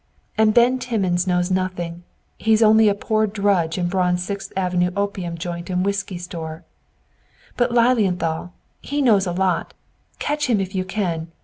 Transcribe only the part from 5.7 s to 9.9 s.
whisky store." "But Lilienthal, he knows a lot!